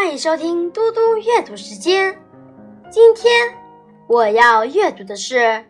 [0.00, 2.18] 欢迎收听嘟嘟阅读时间。
[2.90, 3.54] 今天
[4.08, 5.62] 我要阅读的是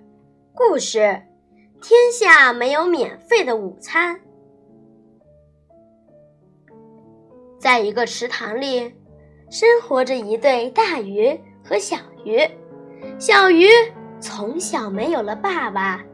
[0.55, 0.99] 故事
[1.83, 4.15] 《天下没有免费的午餐》。
[7.59, 8.95] 在一个池塘里，
[9.51, 12.49] 生活着一对大鱼和小鱼。
[13.19, 13.67] 小鱼
[14.21, 16.05] 从小没有了爸爸，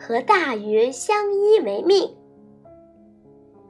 [0.00, 2.16] 和大鱼相依为命。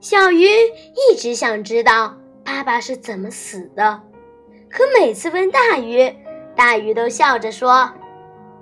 [0.00, 2.16] 小鱼一直想知道。
[2.46, 4.00] 爸爸是怎么死的？
[4.70, 6.14] 可每次问大鱼，
[6.54, 7.90] 大鱼都笑着说：“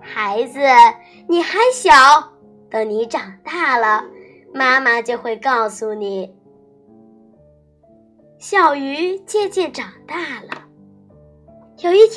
[0.01, 0.59] 孩子，
[1.29, 1.93] 你还小，
[2.71, 4.05] 等你长大了，
[4.55, 6.35] 妈妈就会告诉你。”
[8.41, 10.63] 小鱼渐渐长大了。
[11.79, 12.17] 有一天，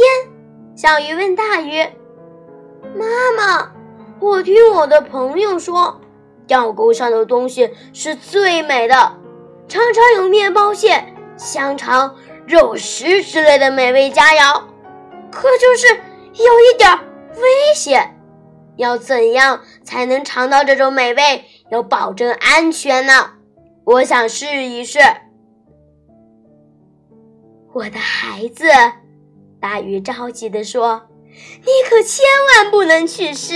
[0.74, 1.86] 小鱼问大鱼
[2.96, 3.06] ：“妈
[3.38, 3.74] 妈，
[4.22, 6.00] 我听我的朋友说，
[6.48, 8.96] 钓钩上的东西是最美的，
[9.68, 11.04] 常常有面包屑。”
[11.38, 14.64] 香肠、肉食之类的美味佳肴，
[15.32, 15.88] 可就是
[16.44, 16.92] 有一点
[17.36, 18.14] 危险。
[18.76, 23.32] 要怎样才能尝到这种美味，又保证安全呢？
[23.86, 25.00] 我想试一试。
[27.74, 28.66] 我的孩子，
[29.60, 31.08] 大鱼着急地说
[31.62, 32.24] ：“你可千
[32.56, 33.56] 万不能去试，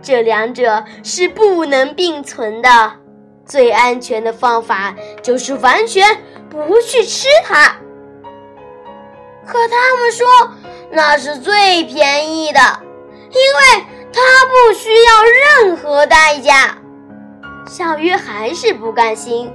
[0.00, 2.68] 这两者是不能并存的。
[3.44, 6.04] 最安全的方法就是完全……”
[6.50, 7.76] 不去吃它，
[9.46, 10.26] 可他们说
[10.90, 12.60] 那是最便宜的，
[13.30, 15.22] 因为它不需要
[15.62, 16.78] 任何代价。
[17.68, 19.52] 小鱼还是不甘心，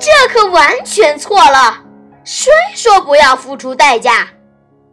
[0.00, 1.84] 这可完全错了。
[2.24, 4.28] 谁说不要付出代价？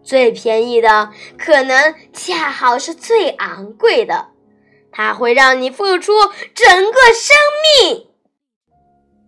[0.04, 4.28] 最便宜的可能恰好是最昂贵的，
[4.92, 6.12] 它会让你付出
[6.54, 7.36] 整个生
[7.90, 8.11] 命。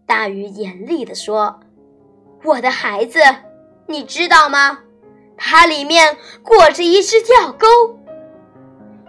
[0.05, 1.59] 大鱼严厉地说。
[2.43, 3.19] 我的孩子，
[3.87, 4.79] 你知道吗？
[5.37, 7.67] 它里面裹着一只钓钩。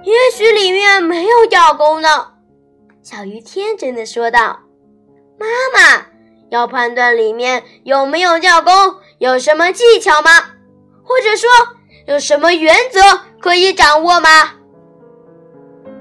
[0.04, 2.08] 也许里面没有钓钩呢。
[3.02, 4.60] 小鱼天真的说道
[5.36, 6.06] ：“妈妈，
[6.48, 8.70] 要判断里面有没有钓钩，
[9.18, 10.30] 有什么技巧吗？
[11.02, 11.50] 或者说，
[12.06, 13.00] 有什么原则
[13.40, 14.28] 可以掌握吗？”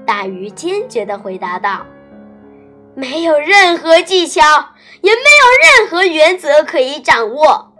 [0.06, 1.84] 大鱼坚决的回答道
[2.94, 4.40] ：“没有任何技巧。”
[5.04, 7.74] 也没有任何原则可以掌握。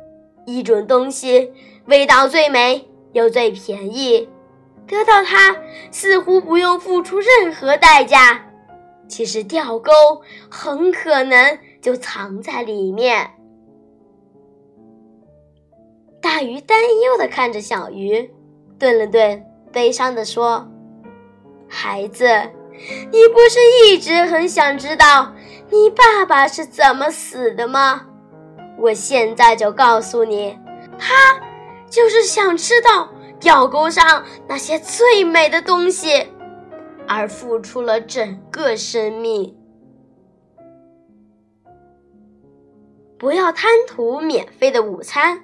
[0.44, 1.50] 一种东西
[1.86, 4.28] 味道最美又最便宜，
[4.86, 5.56] 得到它
[5.90, 8.44] 似乎不用付出任何代价。
[9.08, 9.90] 其实钓钩
[10.50, 13.30] 很可能就藏在里面。
[16.20, 18.30] 大鱼担忧的看着小鱼，
[18.78, 19.42] 顿了顿，
[19.72, 20.70] 悲伤的说
[21.66, 22.26] ：“孩子，
[23.10, 25.32] 你不是一直很想知道？”
[25.70, 28.02] 你爸爸是怎么死的吗？
[28.78, 30.56] 我现在就告诉你，
[30.98, 31.14] 他
[31.88, 33.08] 就是想吃到
[33.40, 36.28] 钓钩上那些最美的东西，
[37.08, 39.56] 而付出了整个生命。
[43.18, 45.40] 不要贪图免费的午餐，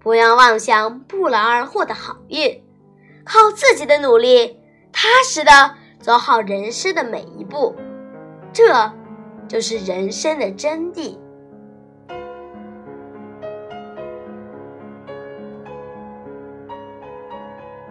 [0.00, 2.62] 不要妄想不劳而获的好运，
[3.24, 4.58] 靠自己的努力，
[4.92, 7.76] 踏实的走好人生的每一步。
[8.52, 8.64] 这。
[9.48, 11.18] 就是人生的真谛。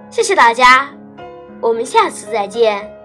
[0.09, 0.87] 谢谢大家，
[1.59, 2.98] 我们下次再见。